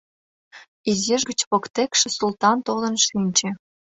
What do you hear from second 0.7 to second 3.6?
Изиш гыч воктекше Султан толын шинче.